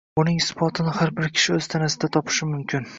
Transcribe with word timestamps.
Buning 0.19 0.39
isbotini 0.43 0.95
har 1.01 1.13
bir 1.21 1.29
kishi 1.37 1.57
o’z 1.59 1.71
tanasida 1.77 2.15
topishi 2.19 2.55
mumkin. 2.55 2.87